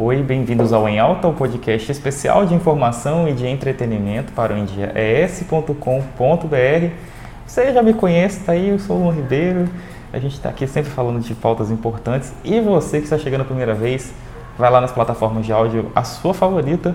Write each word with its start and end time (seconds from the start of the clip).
Oi, 0.00 0.22
bem-vindos 0.22 0.72
ao 0.72 0.88
Em 0.88 1.00
Alta, 1.00 1.26
o 1.26 1.34
podcast 1.34 1.90
especial 1.90 2.46
de 2.46 2.54
informação 2.54 3.28
e 3.28 3.32
de 3.32 3.48
entretenimento 3.48 4.32
para 4.32 4.54
o 4.54 4.56
endiaes.com.br. 4.56 5.74
Você 7.44 7.72
já 7.72 7.82
me 7.82 7.92
conhece, 7.92 8.44
tá 8.44 8.52
aí, 8.52 8.68
eu 8.68 8.78
sou 8.78 8.96
o 8.96 9.02
Luan 9.02 9.12
Ribeiro. 9.12 9.68
A 10.12 10.20
gente 10.20 10.34
está 10.34 10.50
aqui 10.50 10.68
sempre 10.68 10.88
falando 10.92 11.18
de 11.18 11.34
pautas 11.34 11.68
importantes. 11.72 12.32
E 12.44 12.60
você 12.60 12.98
que 12.98 13.06
está 13.06 13.18
chegando 13.18 13.40
a 13.40 13.44
primeira 13.44 13.74
vez, 13.74 14.14
vai 14.56 14.70
lá 14.70 14.80
nas 14.80 14.92
plataformas 14.92 15.44
de 15.44 15.52
áudio, 15.52 15.90
a 15.96 16.04
sua 16.04 16.32
favorita, 16.32 16.94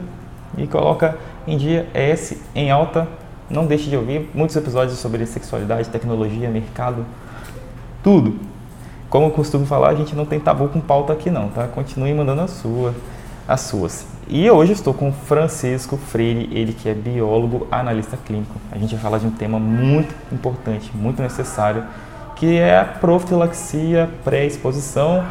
e 0.57 0.65
coloca 0.65 1.17
em 1.45 1.57
dia 1.57 1.85
ES 1.93 2.41
em 2.55 2.71
alta. 2.71 3.05
Não 3.49 3.65
deixe 3.65 3.89
de 3.89 3.97
ouvir 3.97 4.31
muitos 4.33 4.55
episódios 4.55 4.97
sobre 4.97 5.25
sexualidade, 5.25 5.89
tecnologia, 5.89 6.49
mercado, 6.49 7.05
tudo. 8.01 8.52
Como 9.13 9.27
eu 9.27 9.29
costumo 9.29 9.63
falar, 9.63 9.89
a 9.89 9.93
gente 9.93 10.15
não 10.15 10.25
tem 10.25 10.39
tabu 10.39 10.69
com 10.69 10.81
pauta 10.81 11.13
aqui 11.13 11.29
não, 11.29 11.47
tá? 11.49 11.67
Continue 11.67 12.11
mandando 12.15 12.41
a 12.41 12.47
sua, 12.47 12.95
as 13.47 13.61
suas. 13.61 14.07
E 14.27 14.49
hoje 14.49 14.73
estou 14.73 14.91
com 14.91 15.13
Francisco 15.13 15.97
Freire, 15.97 16.49
ele 16.51 16.73
que 16.73 16.89
é 16.89 16.95
biólogo, 16.95 17.67
analista 17.69 18.17
clínico. 18.17 18.55
A 18.71 18.77
gente 18.79 18.95
vai 18.95 19.03
falar 19.03 19.19
de 19.19 19.27
um 19.27 19.29
tema 19.29 19.59
muito 19.59 20.15
importante, 20.31 20.89
muito 20.95 21.21
necessário, 21.21 21.83
que 22.35 22.57
é 22.57 22.79
a 22.79 22.85
profilaxia 22.85 24.09
pré-exposição, 24.23 25.23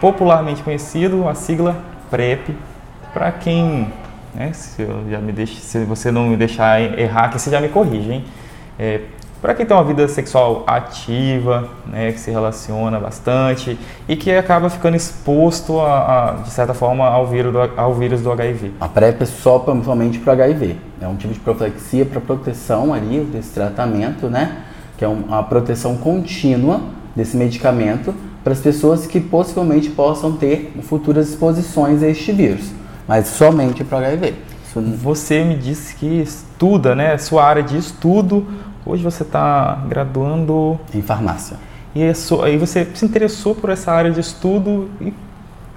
popularmente 0.00 0.62
conhecido, 0.62 1.28
a 1.28 1.34
sigla 1.34 1.76
PrEP. 2.10 2.56
Para 3.12 3.30
quem, 3.30 3.92
né, 4.34 4.54
se, 4.54 4.80
eu 4.80 5.04
já 5.10 5.18
me 5.18 5.32
deixe, 5.32 5.60
se 5.60 5.84
você 5.84 6.10
não 6.10 6.28
me 6.28 6.36
deixar 6.38 6.80
errar 6.98 7.26
aqui, 7.26 7.38
você 7.38 7.50
já 7.50 7.60
me 7.60 7.68
corrige, 7.68 8.10
hein? 8.10 8.24
É, 8.78 9.02
para 9.40 9.54
quem 9.54 9.64
tem 9.64 9.76
uma 9.76 9.84
vida 9.84 10.06
sexual 10.08 10.64
ativa, 10.66 11.68
né, 11.86 12.10
que 12.10 12.18
se 12.18 12.30
relaciona 12.30 12.98
bastante 12.98 13.78
e 14.08 14.16
que 14.16 14.32
acaba 14.32 14.68
ficando 14.68 14.96
exposto, 14.96 15.78
a, 15.78 16.30
a, 16.30 16.32
de 16.42 16.50
certa 16.50 16.74
forma, 16.74 17.06
ao 17.06 17.26
vírus, 17.26 17.52
do, 17.52 17.58
ao 17.76 17.94
vírus 17.94 18.20
do 18.20 18.32
HIV. 18.32 18.72
A 18.80 18.88
PrEP 18.88 19.22
é 19.22 19.26
só 19.26 19.64
somente 19.84 20.18
para 20.18 20.30
o 20.30 20.34
HIV. 20.34 20.76
É 21.00 21.06
um 21.06 21.14
tipo 21.14 21.32
de 21.32 21.40
profilaxia 21.40 22.04
para 22.04 22.20
proteção 22.20 22.92
ali 22.92 23.20
desse 23.20 23.50
tratamento, 23.50 24.28
né? 24.28 24.64
Que 24.96 25.04
é 25.04 25.08
uma 25.08 25.42
proteção 25.44 25.96
contínua 25.96 26.80
desse 27.14 27.36
medicamento 27.36 28.12
para 28.42 28.52
as 28.52 28.60
pessoas 28.60 29.06
que 29.06 29.20
possivelmente 29.20 29.90
possam 29.90 30.32
ter 30.32 30.72
futuras 30.82 31.28
exposições 31.28 32.02
a 32.02 32.08
este 32.08 32.32
vírus, 32.32 32.72
mas 33.06 33.28
somente 33.28 33.84
para 33.84 33.98
o 33.98 34.00
HIV. 34.00 34.34
Você 35.02 35.44
me 35.44 35.56
disse 35.56 35.94
que 35.96 36.20
estuda, 36.20 36.94
né? 36.94 37.16
Sua 37.18 37.44
área 37.44 37.62
de 37.62 37.76
estudo 37.76 38.46
Hoje 38.84 39.02
você 39.02 39.22
está 39.22 39.84
graduando 39.88 40.78
em 40.94 41.02
farmácia. 41.02 41.56
E 41.94 42.02
aí 42.02 42.56
você 42.56 42.86
se 42.94 43.04
interessou 43.04 43.54
por 43.54 43.70
essa 43.70 43.90
área 43.92 44.10
de 44.10 44.20
estudo 44.20 44.88
e 45.00 45.12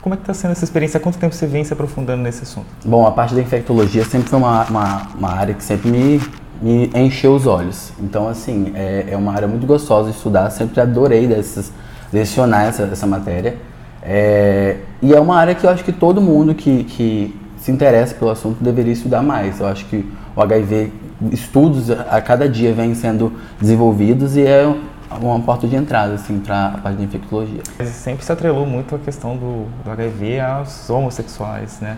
como 0.02 0.16
é 0.16 0.17
que 0.17 0.23
está 0.23 0.33
sendo 0.33 0.52
essa 0.52 0.63
experiência? 0.63 0.97
Há 0.97 1.02
quanto 1.02 1.17
tempo 1.19 1.33
você 1.33 1.45
vem 1.45 1.63
se 1.63 1.73
aprofundando 1.73 2.23
nesse 2.23 2.44
assunto? 2.44 2.67
Bom, 2.83 3.05
a 3.05 3.11
parte 3.11 3.35
da 3.35 3.41
infectologia 3.41 4.03
sempre 4.03 4.29
foi 4.29 4.39
uma, 4.39 4.63
uma, 4.66 5.07
uma 5.16 5.29
área 5.29 5.53
que 5.53 5.63
sempre 5.63 5.89
me, 5.89 6.22
me 6.61 6.89
encheu 6.95 7.35
os 7.35 7.45
olhos. 7.45 7.91
Então, 7.99 8.27
assim, 8.27 8.72
é, 8.75 9.09
é 9.11 9.17
uma 9.17 9.31
área 9.31 9.47
muito 9.47 9.67
gostosa 9.67 10.09
de 10.09 10.17
estudar. 10.17 10.49
Sempre 10.49 10.81
adorei 10.81 11.27
desses, 11.27 11.72
lecionar 12.11 12.66
essa, 12.66 12.83
essa 12.83 13.05
matéria. 13.05 13.57
É, 14.02 14.77
e 15.02 15.13
é 15.13 15.19
uma 15.19 15.38
área 15.38 15.53
que 15.53 15.66
eu 15.66 15.69
acho 15.69 15.83
que 15.83 15.91
todo 15.91 16.19
mundo 16.19 16.55
que, 16.55 16.83
que 16.85 17.39
se 17.61 17.71
interessa 17.71 18.15
pelo 18.15 18.31
assunto 18.31 18.61
deveria 18.61 18.91
estudar 18.91 19.21
mais. 19.21 19.59
Eu 19.59 19.67
acho 19.67 19.85
que 19.85 20.05
o 20.35 20.41
HIV 20.41 20.91
estudos 21.31 21.91
a 21.91 22.19
cada 22.19 22.49
dia 22.49 22.73
vêm 22.73 22.95
sendo 22.95 23.31
desenvolvidos 23.59 24.35
e 24.35 24.41
é 24.41 24.75
uma 25.21 25.39
porta 25.39 25.67
de 25.67 25.75
entrada 25.75 26.15
assim 26.15 26.39
para 26.39 26.67
a 26.67 26.77
parte 26.79 26.97
da 26.97 27.03
infectologia. 27.03 27.61
Sempre 27.85 28.25
se 28.25 28.31
atrelou 28.31 28.65
muito 28.65 28.95
a 28.95 28.99
questão 28.99 29.37
do, 29.37 29.67
do 29.83 29.91
HIV 29.91 30.39
aos 30.39 30.89
homossexuais, 30.89 31.79
né? 31.79 31.97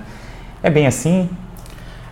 É 0.62 0.70
bem 0.70 0.86
assim? 0.86 1.30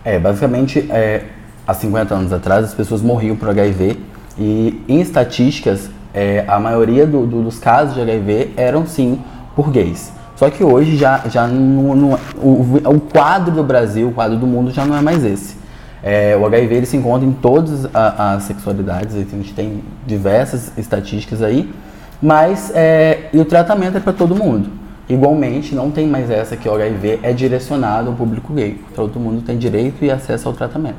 É, 0.04 0.18
basicamente, 0.18 0.90
é, 0.90 1.26
há 1.66 1.74
50 1.74 2.14
anos 2.14 2.32
atrás 2.32 2.64
as 2.64 2.74
pessoas 2.74 3.02
morriam 3.02 3.36
por 3.36 3.50
HIV 3.50 3.98
e 4.38 4.82
em 4.88 5.00
estatísticas 5.00 5.90
é, 6.14 6.44
a 6.48 6.58
maioria 6.58 7.06
do, 7.06 7.26
do, 7.26 7.42
dos 7.42 7.58
casos 7.58 7.94
de 7.94 8.00
HIV 8.00 8.54
eram 8.56 8.86
sim 8.86 9.20
por 9.54 9.70
gays. 9.70 10.12
Só 10.42 10.50
que 10.50 10.64
hoje 10.64 10.96
já, 10.96 11.18
já 11.28 11.46
no, 11.46 11.94
no, 11.94 12.18
o, 12.34 12.80
o 12.84 13.00
quadro 13.00 13.54
do 13.54 13.62
Brasil, 13.62 14.08
o 14.08 14.12
quadro 14.12 14.36
do 14.36 14.44
mundo 14.44 14.72
já 14.72 14.84
não 14.84 14.96
é 14.96 15.00
mais 15.00 15.24
esse. 15.24 15.54
É, 16.02 16.36
o 16.36 16.44
HIV 16.44 16.74
ele 16.74 16.86
se 16.86 16.96
encontra 16.96 17.24
em 17.24 17.32
todas 17.32 17.88
as 17.94 18.42
sexualidades, 18.42 19.14
a 19.14 19.20
gente 19.20 19.54
tem 19.54 19.84
diversas 20.04 20.76
estatísticas 20.76 21.42
aí, 21.42 21.72
mas 22.20 22.72
é, 22.74 23.28
e 23.32 23.38
o 23.38 23.44
tratamento 23.44 23.98
é 23.98 24.00
para 24.00 24.12
todo 24.12 24.34
mundo. 24.34 24.68
Igualmente, 25.08 25.76
não 25.76 25.92
tem 25.92 26.08
mais 26.08 26.28
essa 26.28 26.56
que 26.56 26.68
o 26.68 26.74
HIV 26.74 27.20
é 27.22 27.32
direcionado 27.32 28.08
ao 28.08 28.16
público 28.16 28.52
gay. 28.52 28.80
Todo 28.96 29.20
mundo 29.20 29.42
tem 29.42 29.56
direito 29.56 30.04
e 30.04 30.10
acesso 30.10 30.48
ao 30.48 30.54
tratamento. 30.54 30.98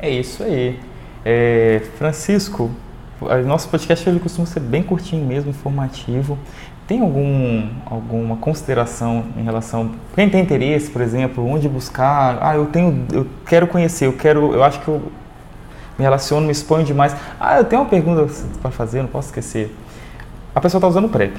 É 0.00 0.10
isso 0.10 0.42
aí. 0.42 0.80
É, 1.24 1.80
Francisco, 1.96 2.68
nosso 3.46 3.68
podcast 3.68 4.08
ele 4.08 4.18
costuma 4.18 4.46
ser 4.46 4.60
bem 4.60 4.82
curtinho 4.82 5.24
mesmo, 5.24 5.50
informativo. 5.50 6.36
Tem 6.86 7.00
algum, 7.00 7.66
alguma 7.86 8.36
consideração 8.36 9.24
em 9.38 9.42
relação 9.42 9.92
quem 10.14 10.28
tem 10.28 10.42
interesse, 10.42 10.90
por 10.90 11.00
exemplo, 11.00 11.46
onde 11.46 11.68
buscar? 11.68 12.38
Ah, 12.40 12.56
eu 12.56 12.66
tenho, 12.66 13.06
eu 13.10 13.26
quero 13.46 13.66
conhecer, 13.66 14.06
eu 14.06 14.12
quero, 14.12 14.52
eu 14.52 14.62
acho 14.62 14.80
que 14.80 14.88
eu 14.88 15.00
me 15.98 16.04
relaciono, 16.04 16.44
me 16.44 16.52
exponho 16.52 16.84
demais. 16.84 17.16
Ah, 17.40 17.58
eu 17.58 17.64
tenho 17.64 17.82
uma 17.82 17.88
pergunta 17.88 18.30
para 18.60 18.70
fazer, 18.70 19.00
não 19.00 19.08
posso 19.08 19.28
esquecer. 19.28 19.74
A 20.54 20.60
pessoa 20.60 20.78
está 20.78 20.86
usando 20.86 21.08
PrEP 21.08 21.34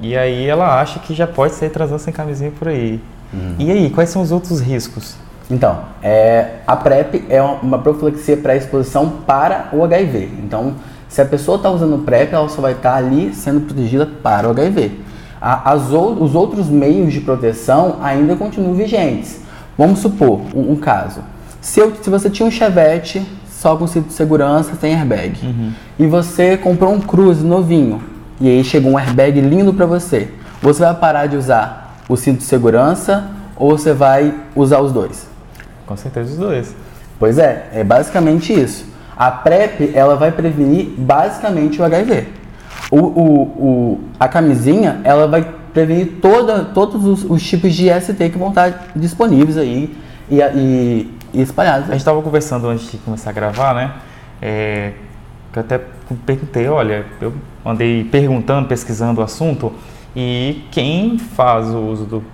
e 0.00 0.16
aí 0.16 0.46
ela 0.46 0.80
acha 0.80 0.98
que 0.98 1.14
já 1.14 1.26
pode 1.26 1.54
sair 1.54 1.70
transando 1.70 2.00
sem 2.00 2.12
camisinha 2.12 2.52
por 2.56 2.68
aí. 2.68 3.00
Uhum. 3.32 3.56
E 3.58 3.70
aí, 3.70 3.90
quais 3.90 4.10
são 4.10 4.22
os 4.22 4.30
outros 4.30 4.60
riscos? 4.60 5.16
Então, 5.50 5.80
é, 6.02 6.56
a 6.66 6.76
PrEP 6.76 7.24
é 7.28 7.40
uma 7.40 7.78
profilaxia 7.78 8.36
pré-exposição 8.36 9.08
para 9.26 9.68
o 9.72 9.84
HIV. 9.84 10.30
Então, 10.42 10.74
se 11.08 11.20
a 11.20 11.24
pessoa 11.24 11.56
está 11.56 11.70
usando 11.70 12.04
PrEP, 12.04 12.32
ela 12.32 12.48
só 12.48 12.60
vai 12.60 12.72
estar 12.72 12.92
tá 12.92 12.96
ali 12.96 13.34
sendo 13.34 13.60
protegida 13.60 14.06
para 14.06 14.48
o 14.48 14.50
HIV. 14.50 14.92
As, 15.40 15.90
os 15.90 16.34
outros 16.34 16.68
meios 16.68 17.12
de 17.12 17.20
proteção 17.20 17.96
ainda 18.02 18.34
continuam 18.36 18.74
vigentes. 18.74 19.40
Vamos 19.76 20.00
supor 20.00 20.40
um, 20.54 20.72
um 20.72 20.76
caso. 20.76 21.20
Se, 21.60 21.80
eu, 21.80 21.92
se, 22.00 22.08
você 22.08 22.30
tinha 22.30 22.46
um 22.46 22.50
Chevette 22.50 23.24
só 23.48 23.76
com 23.76 23.86
cinto 23.86 24.08
de 24.08 24.14
segurança, 24.14 24.74
sem 24.80 24.94
airbag, 24.94 25.38
uhum. 25.42 25.72
e 25.98 26.06
você 26.06 26.56
comprou 26.56 26.92
um 26.92 27.00
Cruze 27.00 27.44
novinho, 27.44 28.02
e 28.40 28.48
aí 28.48 28.64
chegou 28.64 28.92
um 28.92 28.98
airbag 28.98 29.40
lindo 29.40 29.72
para 29.72 29.86
você, 29.86 30.30
você 30.60 30.82
vai 30.82 30.94
parar 30.94 31.26
de 31.26 31.36
usar 31.36 31.96
o 32.08 32.16
cinto 32.16 32.38
de 32.38 32.44
segurança 32.44 33.30
ou 33.56 33.76
você 33.76 33.92
vai 33.92 34.34
usar 34.54 34.80
os 34.80 34.92
dois? 34.92 35.26
Com 35.86 35.96
certeza 35.96 36.32
os 36.32 36.38
dois. 36.38 36.74
Pois 37.18 37.38
é, 37.38 37.68
é 37.72 37.84
basicamente 37.84 38.52
isso. 38.52 38.84
A 39.16 39.30
PrEP, 39.30 39.92
ela 39.94 40.14
vai 40.14 40.30
prevenir 40.30 40.90
basicamente 40.98 41.80
o 41.80 41.84
HIV. 41.84 42.26
O, 42.90 42.98
o, 42.98 43.42
o, 43.42 44.00
a 44.20 44.28
camisinha, 44.28 45.00
ela 45.04 45.26
vai 45.26 45.46
prevenir 45.72 46.18
toda, 46.20 46.64
todos 46.64 47.04
os, 47.04 47.24
os, 47.30 47.42
tipos 47.42 47.74
de 47.74 47.88
ST 48.00 48.30
que 48.30 48.38
vão 48.38 48.50
estar 48.50 48.88
disponíveis 48.94 49.56
aí 49.56 49.96
e, 50.30 50.40
e, 50.40 51.10
e 51.32 51.42
espalhados. 51.42 51.88
A 51.88 51.92
gente 51.92 52.00
estava 52.00 52.20
conversando 52.22 52.68
antes 52.68 52.90
de 52.90 52.98
começar 52.98 53.30
a 53.30 53.32
gravar, 53.32 53.74
né? 53.74 53.92
É, 54.40 54.92
eu 55.54 55.60
até 55.60 55.80
perguntei, 56.26 56.68
olha, 56.68 57.06
eu 57.20 57.32
andei 57.64 58.04
perguntando, 58.04 58.68
pesquisando 58.68 59.22
o 59.22 59.24
assunto, 59.24 59.72
e 60.18 60.64
quem 60.70 61.18
faz 61.18 61.68
o 61.68 61.78
uso 61.78 62.06
do, 62.06 62.24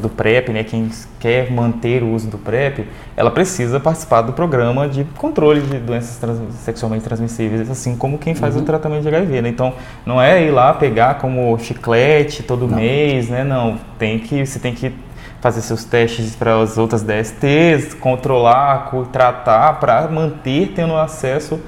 do 0.00 0.08
PrEP, 0.08 0.48
né, 0.48 0.64
quem 0.64 0.88
quer 1.20 1.52
manter 1.52 2.02
o 2.02 2.14
uso 2.14 2.26
do 2.26 2.38
PrEP, 2.38 2.88
ela 3.14 3.30
precisa 3.30 3.78
participar 3.78 4.22
do 4.22 4.32
programa 4.32 4.88
de 4.88 5.04
controle 5.04 5.60
de 5.60 5.78
doenças 5.78 6.16
trans, 6.16 6.38
sexualmente 6.54 7.04
transmissíveis, 7.04 7.70
assim 7.70 7.94
como 7.96 8.16
quem 8.16 8.34
faz 8.34 8.56
uhum. 8.56 8.62
o 8.62 8.64
tratamento 8.64 9.02
de 9.02 9.08
HIV. 9.08 9.42
Né? 9.42 9.50
Então, 9.50 9.74
não 10.06 10.22
é 10.22 10.42
ir 10.42 10.50
lá 10.50 10.72
pegar 10.72 11.18
como 11.18 11.58
chiclete 11.58 12.42
todo 12.42 12.66
não. 12.66 12.78
mês, 12.78 13.28
né? 13.28 13.44
Não, 13.44 13.78
tem 13.98 14.18
que, 14.18 14.46
você 14.46 14.58
tem 14.58 14.74
que 14.74 14.90
fazer 15.38 15.60
seus 15.60 15.84
testes 15.84 16.34
para 16.34 16.58
as 16.58 16.78
outras 16.78 17.02
DSTs, 17.02 17.92
controlar, 17.92 18.90
tratar 19.12 19.74
para 19.74 20.08
manter 20.08 20.72
tendo 20.74 20.96
acesso 20.96 21.60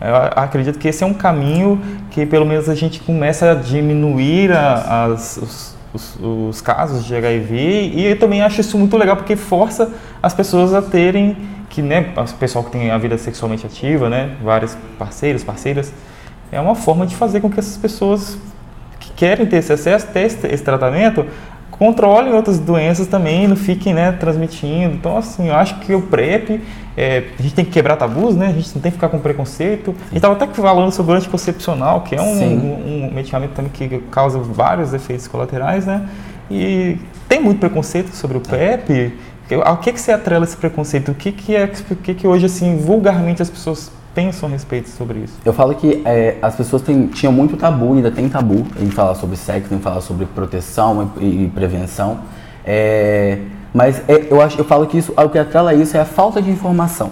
eu 0.00 0.14
acredito 0.36 0.78
que 0.78 0.88
esse 0.88 1.02
é 1.02 1.06
um 1.06 1.14
caminho 1.14 1.80
que 2.10 2.26
pelo 2.26 2.44
menos 2.44 2.68
a 2.68 2.74
gente 2.74 3.00
começa 3.00 3.52
a 3.52 3.54
diminuir 3.54 4.52
a, 4.52 5.04
as, 5.04 5.36
os, 5.38 5.76
os, 5.94 6.18
os, 6.20 6.60
casos 6.60 7.04
de 7.04 7.14
HIV 7.14 7.56
e 7.94 8.04
eu 8.04 8.18
também 8.18 8.42
acho 8.42 8.60
isso 8.60 8.76
muito 8.76 8.96
legal 8.96 9.16
porque 9.16 9.36
força 9.36 9.90
as 10.22 10.34
pessoas 10.34 10.74
a 10.74 10.82
terem 10.82 11.36
que 11.70 11.80
né 11.80 12.12
o 12.16 12.34
pessoal 12.34 12.62
que 12.64 12.70
tem 12.70 12.90
a 12.90 12.98
vida 12.98 13.16
sexualmente 13.16 13.64
ativa 13.64 14.10
né 14.10 14.36
vários 14.42 14.76
parceiros 14.98 15.42
parceiras 15.42 15.92
é 16.52 16.60
uma 16.60 16.74
forma 16.74 17.06
de 17.06 17.16
fazer 17.16 17.40
com 17.40 17.50
que 17.50 17.58
essas 17.58 17.78
pessoas 17.78 18.36
que 19.00 19.10
querem 19.12 19.46
ter 19.46 19.56
esse 19.56 19.72
acesso 19.72 20.06
ter 20.08 20.26
esse, 20.26 20.46
esse 20.46 20.62
tratamento 20.62 21.24
controlem 21.78 22.32
outras 22.32 22.58
doenças 22.58 23.06
também, 23.06 23.46
não 23.46 23.56
fiquem 23.56 23.92
né, 23.92 24.12
transmitindo. 24.12 24.94
Então, 24.94 25.16
assim, 25.16 25.48
eu 25.48 25.54
acho 25.54 25.78
que 25.80 25.94
o 25.94 26.02
PrEP, 26.02 26.60
é, 26.96 27.24
a 27.38 27.42
gente 27.42 27.54
tem 27.54 27.64
que 27.64 27.70
quebrar 27.70 27.96
tabus, 27.96 28.34
né? 28.34 28.48
A 28.48 28.52
gente 28.52 28.74
não 28.74 28.82
tem 28.82 28.90
que 28.90 28.96
ficar 28.96 29.08
com 29.08 29.18
preconceito. 29.18 29.90
A 29.90 30.04
gente 30.04 30.16
estava 30.16 30.34
até 30.34 30.46
falando 30.46 30.90
sobre 30.90 31.12
o 31.12 31.16
anticoncepcional, 31.16 32.00
que 32.02 32.14
é 32.14 32.20
um, 32.20 32.42
um, 32.42 33.06
um, 33.08 33.14
medicamento 33.14 33.52
também 33.52 33.70
que 33.70 33.98
causa 34.10 34.38
vários 34.38 34.94
efeitos 34.94 35.28
colaterais, 35.28 35.84
né? 35.84 36.08
E 36.50 36.98
tem 37.28 37.40
muito 37.40 37.58
preconceito 37.58 38.14
sobre 38.14 38.38
o 38.38 38.40
PEP? 38.40 39.12
Ao 39.64 39.76
que, 39.76 39.92
que 39.92 40.00
você 40.00 40.12
atrela 40.12 40.44
esse 40.44 40.56
preconceito? 40.56 41.12
O 41.12 41.14
que, 41.14 41.30
que 41.30 41.54
é 41.54 41.70
o 41.90 41.96
que, 41.96 42.14
que 42.14 42.26
hoje, 42.26 42.46
assim, 42.46 42.76
vulgarmente 42.76 43.42
as 43.42 43.50
pessoas 43.50 43.92
pensam 44.16 44.48
a 44.48 44.52
respeito 44.52 44.88
sobre 44.88 45.18
isso? 45.18 45.34
Eu 45.44 45.52
falo 45.52 45.74
que 45.74 46.02
é, 46.06 46.38
as 46.40 46.56
pessoas 46.56 46.80
têm, 46.80 47.06
tinham 47.08 47.30
muito 47.30 47.54
tabu, 47.54 47.92
ainda 47.92 48.10
tem 48.10 48.26
tabu 48.30 48.66
em 48.80 48.90
falar 48.90 49.14
sobre 49.14 49.36
sexo, 49.36 49.74
em 49.74 49.78
falar 49.78 50.00
sobre 50.00 50.24
proteção 50.24 51.12
e, 51.20 51.44
e 51.44 51.48
prevenção. 51.54 52.20
É, 52.64 53.38
mas 53.74 54.02
é, 54.08 54.26
eu, 54.30 54.40
acho, 54.40 54.58
eu 54.58 54.64
falo 54.64 54.86
que 54.86 54.96
isso, 54.96 55.12
o 55.14 55.28
que 55.28 55.38
atrela 55.38 55.74
isso 55.74 55.98
é 55.98 56.00
a 56.00 56.06
falta 56.06 56.40
de 56.40 56.50
informação. 56.50 57.10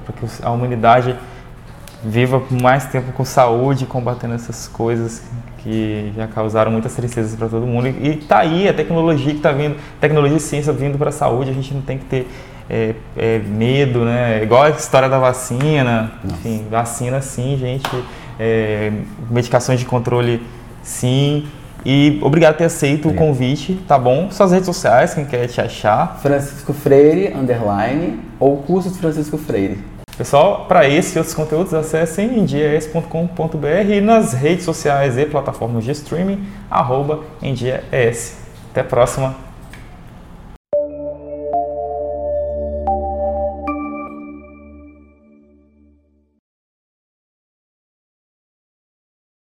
para 0.06 0.14
que 0.14 0.26
a 0.44 0.52
humanidade 0.52 1.16
viva 2.04 2.42
mais 2.62 2.86
tempo 2.86 3.12
com 3.12 3.26
saúde, 3.26 3.86
combatendo 3.86 4.36
essas 4.36 4.68
coisas 4.68 5.24
que 5.66 6.14
já 6.16 6.28
causaram 6.28 6.72
muitas 6.72 6.94
tristezas 6.94 7.36
para 7.36 7.50
todo 7.50 7.66
mundo. 7.66 7.88
E 7.88 8.10
está 8.10 8.38
aí 8.38 8.70
a 8.70 8.74
tecnologia 8.74 9.32
que 9.32 9.38
está 9.38 9.52
vindo, 9.52 9.76
tecnologia 10.00 10.38
e 10.38 10.40
ciência 10.40 10.72
vindo 10.72 10.96
para 10.96 11.10
a 11.10 11.12
saúde, 11.12 11.50
a 11.50 11.54
gente 11.54 11.74
não 11.74 11.82
tem 11.82 11.98
que 11.98 12.06
ter 12.06 12.28
é, 12.70 12.94
é, 13.18 13.40
medo, 13.40 14.06
né? 14.06 14.44
Igual 14.44 14.62
a 14.62 14.70
história 14.70 15.10
da 15.10 15.18
vacina, 15.18 16.12
Nossa. 16.24 16.36
enfim, 16.36 16.66
vacina 16.70 17.20
sim, 17.20 17.58
gente, 17.58 17.90
é, 18.40 18.92
medicações 19.28 19.80
de 19.80 19.88
controle 19.88 20.40
sim. 20.84 21.48
E 21.84 22.20
obrigado 22.22 22.54
por 22.54 22.60
ter 22.60 22.66
aceito 22.66 23.08
obrigado. 23.08 23.24
o 23.24 23.28
convite, 23.28 23.74
tá 23.88 23.98
bom? 23.98 24.30
Suas 24.30 24.52
redes 24.52 24.68
sociais, 24.68 25.16
quem 25.16 25.26
quer 25.26 25.48
te 25.48 25.60
achar. 25.60 26.20
Francisco 26.22 26.74
Freire, 26.74 27.34
underline, 27.36 28.20
ou 28.40 28.58
cursos 28.58 28.98
Francisco 28.98 29.38
Freire. 29.38 29.80
Pessoal, 30.18 30.66
para 30.66 30.88
esse 30.88 31.18
e 31.18 31.20
outros 31.20 31.36
conteúdos, 31.36 31.74
acessem 31.74 32.40
endiaes.com.br 32.40 33.92
e 33.92 34.00
nas 34.00 34.32
redes 34.32 34.64
sociais 34.64 35.18
e 35.18 35.26
plataformas 35.26 35.84
de 35.84 35.92
streaming, 35.92 36.48
arroba. 36.70 37.24
Até 38.72 38.80
a 38.80 38.84
próxima! 38.86 39.36